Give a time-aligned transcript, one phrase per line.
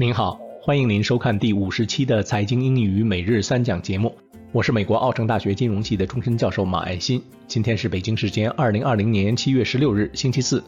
[0.00, 4.16] 您好，欢迎您收看第五十期的财经英语每日三讲节目。
[4.52, 7.20] 我是美国奥城大学金融系的终身教授马爱新。
[7.48, 10.62] 今天是北京时间二零二零年七月十六日，星期四。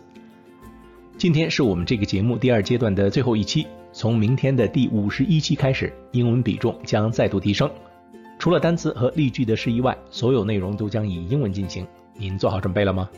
[1.16, 3.69] 今天是我们这个节目第二阶段的最后一期。
[3.93, 7.71] 从明天的第五十一期开始，英文比重将再度提升。
[8.37, 11.87] 除了单词和例句的释义外，所有内容都将以英文进行。
[12.19, 13.09] 您做好准备了吗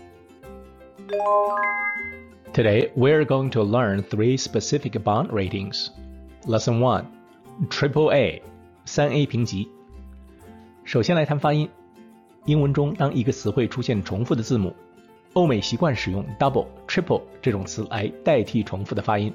[2.53, 5.87] ？Today we're going to learn three specific bond ratings.
[6.47, 7.05] Lesson One,
[7.71, 8.43] Triple A，
[8.85, 9.69] 三 A 评级。
[10.85, 11.69] 首先来谈发音。
[12.47, 14.75] 英文中，当一个词汇出现重复的字母，
[15.35, 19.33] 欧美习惯使用 double、triple 这种词来代替重复的发音。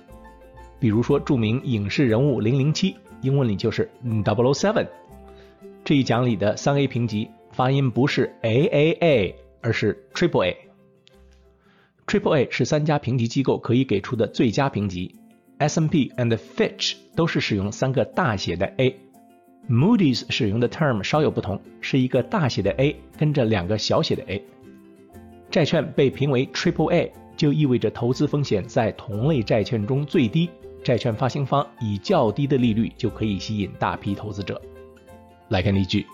[0.80, 4.86] 比如说，著名影视人物零零七，英文里就是 double seven。
[5.86, 10.58] 这一讲里的三 A 评级发音不是 A A A，而是 Triple A。
[12.06, 15.16] Triple A 是三家评级机构可以给出的最佳评级。
[15.60, 24.44] S&P and Fitch 都是使用三个大写的 A，Moody's 使用的 term 稍有不同，是一个大写的 A 跟着两个小写的 A。
[25.50, 30.50] 债券被评为 Triple A，就意味着投资风险在同类债券中最低，
[30.84, 34.62] 债券发行方以较低的利率就可以吸引大批投资者。
[35.50, 36.06] 来看例句。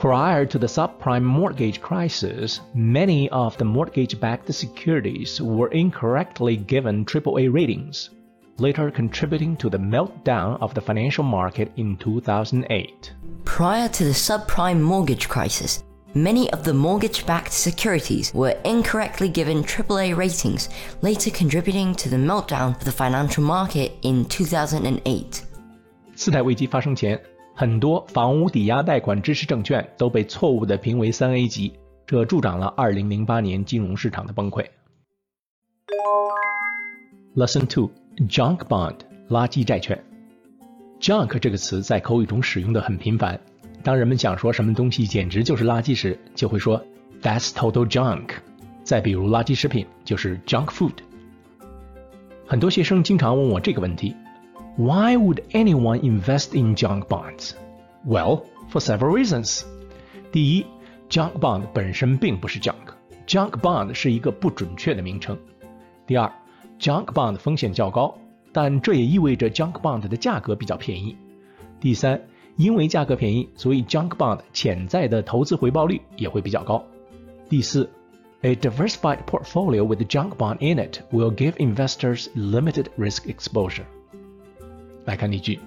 [0.00, 7.04] Prior to the subprime mortgage crisis, many of the mortgage backed securities were incorrectly given
[7.04, 8.10] AAA ratings,
[8.58, 13.12] later contributing to the meltdown of the financial market in 2008.
[13.44, 15.82] Prior to the subprime mortgage crisis,
[16.16, 20.70] Many of the mortgage backed securities were incorrectly given AAA ratings,
[21.02, 25.42] later contributing to the meltdown of the financial market in 2008.
[26.14, 27.20] 次贷危机发生前，
[27.53, 31.73] 很多房屋抵押贷款支持证券都被错误地评为三 A 级，
[32.07, 34.65] 这助长了2008年金融市场的崩溃。
[37.35, 37.91] Lesson Two:
[38.27, 38.95] Junk Bond，
[39.29, 40.03] 垃圾债券。
[40.99, 43.39] Junk 这个词在口语中使用的很频繁。
[43.83, 46.83] 当人们想说什么东西简直就是垃圾时，就会说
[47.21, 48.31] That's total junk。
[48.83, 50.93] 再比如垃圾食品就是 junk food。
[52.47, 54.15] 很多学生经常问我这个问题。
[54.76, 57.52] Why would anyone invest in junk bonds?
[58.06, 59.62] Well, for several reasons.
[60.30, 60.66] 第一，
[61.08, 65.38] junk bond 本身并不是 junk，junk bond 是一个不准确的名称。
[66.06, 66.30] 第二，
[66.78, 68.16] junk bond 风险较高，
[68.52, 71.16] 但这也意味着 junk bond 的价格比较便宜。
[71.80, 72.20] 第三，
[72.56, 76.84] 因为价格便宜，所以 junk bond 潜在的投资回报率也会比较高。
[77.48, 77.88] 第四，
[78.42, 83.84] a diversified portfolio with junk bond in it will give investors limited risk exposure.
[85.04, 85.58] 来看例句：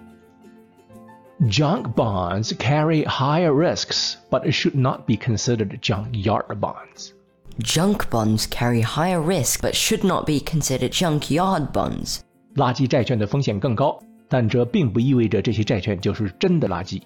[1.42, 7.12] Junk bonds carry higher risks, but should not be considered junkyard bonds.
[7.60, 12.20] Junk bonds carry higher risk, but should not be considered junkyard bonds.
[12.56, 17.02] 垃圾债券的风险更高，但这并不意味着这些债券就是真的垃圾。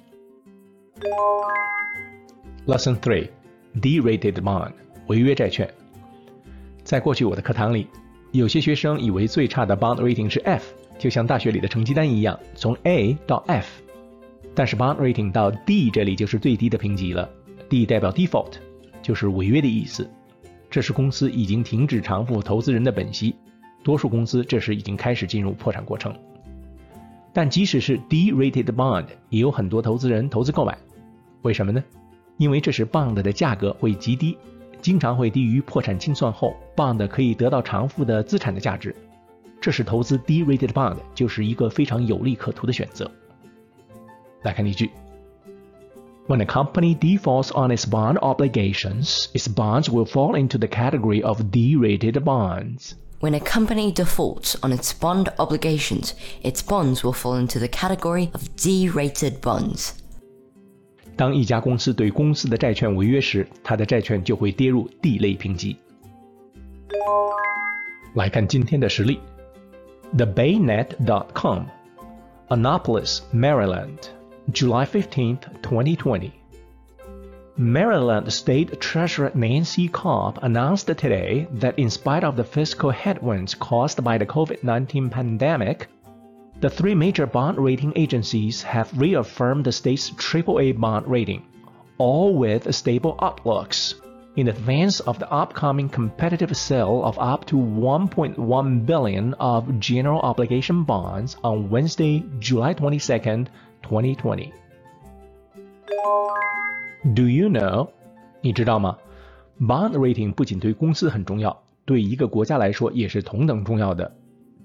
[2.65, 3.29] Lesson Three:
[3.79, 4.71] D-rated bond，
[5.07, 5.71] 违约债券。
[6.83, 7.87] 在过去我的课堂里，
[8.31, 10.73] 有些学生以为最差的 bond rating 是 F。
[10.98, 13.82] 就像大学里的成绩单一样，从 A 到 F，
[14.54, 17.30] 但是 bond rating 到 D 这里就是最低的评级了。
[17.68, 18.54] D 代表 default，
[19.00, 20.10] 就是违约的意思。
[20.68, 23.34] 这是公司已经停止偿付投资人的本息，
[23.82, 26.14] 多数公司这时已经开始进入破产过程。
[27.32, 30.76] 但即使是 D-rated bond，也有很多投资人投资购买。
[31.42, 31.82] 为什么呢？
[32.36, 34.36] 因为这时 bond 的价格会极低，
[34.82, 38.94] 经常会低于破产清算后 bond 可以得到偿付的资产的价值。
[39.67, 43.09] 这是投资低 rated bond 就是一个非常有利可图的选择。
[44.41, 44.89] 来看例句：
[46.27, 51.41] When a company defaults on its bond obligations, its bonds will fall into the category of
[51.51, 52.93] D-rated bonds.
[53.21, 58.29] When a company defaults on its bond obligations, its bonds will fall into the category
[58.33, 59.91] of D-rated bonds.
[61.15, 65.77] 当一家公司对公司的债券违约时，它的债券就会跌入 D 类评级。
[68.15, 69.19] 来看今天的实例。
[70.16, 71.70] TheBayNet.com,
[72.50, 74.08] Annapolis, Maryland,
[74.50, 76.34] July 15, 2020.
[77.58, 84.02] Maryland State Treasurer Nancy Cobb announced today that in spite of the fiscal headwinds caused
[84.02, 85.88] by the COVID 19 pandemic,
[86.60, 91.42] the three major bond rating agencies have reaffirmed the state's AAA bond rating,
[91.98, 93.96] all with stable outlooks
[94.37, 100.85] in advance of the upcoming competitive sale of up to 1.1 billion of general obligation
[100.85, 103.45] bonds on Wednesday, July 22,
[103.83, 104.51] 2020.
[107.13, 107.89] Do you know?
[108.41, 108.97] 你知道吗？
[109.59, 114.15] Bond rating 不仅对公司很重要，对一个国家来说也是同等重要的。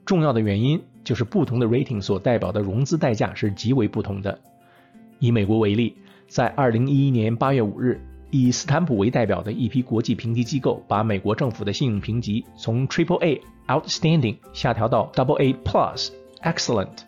[0.07, 4.39] 重要的原因就是不同的 rating 所代表的融资代价是极为不同的。
[5.19, 5.97] 以美国为例，
[6.27, 8.01] 在2011年8月5日，
[8.36, 16.10] 以斯坦普为代表的一批国际评级机构把美国政府的信用评级从 Triple A Outstanding 下调到 Double A Plus
[16.42, 17.04] Excellent。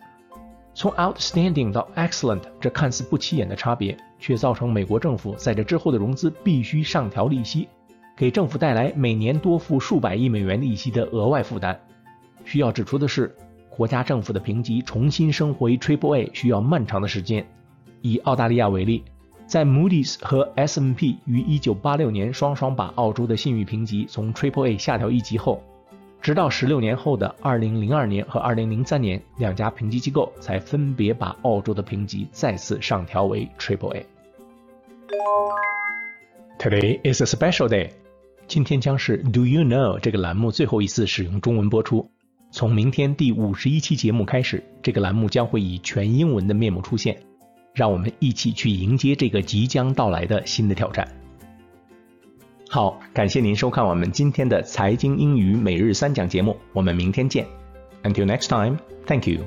[0.72, 7.66] 从 Outstanding 到 Excellent 这看似不起眼的差别，却造成美国政府在这之后的融资必须上调利息，
[8.16, 11.76] 给政府带来每年多付数百亿美元利息的额外负担。
[12.44, 13.34] 需要指出的是，
[13.68, 17.44] 国家政府的评级重新升回 Triple A 需要漫长的时间。
[18.00, 19.02] 以澳大利亚为例，
[19.46, 25.62] 在 Moody's 和 S&P 于1986年双双把澳洲的信誉评级从 Triple A 下调一级后，
[26.20, 34.06] 直到16年后的2002年和2003年，两家评级机构才分别把澳洲的评级再次上调为 Triple A。
[36.58, 37.90] Today is a special day。
[38.48, 42.10] 今天将是 Do You Know 这个栏目最后一次使用中文播出。
[42.50, 47.22] 从明天第五十一期节目开始，这个栏目将会以全英文的面目出现。
[47.76, 51.06] 让我们一起去迎接这个即将到来的新的挑战。
[52.70, 57.46] 好，感谢您收看我们今天的财经英语每日三讲节目，我们明天见。
[58.02, 59.42] Until next time, thank you.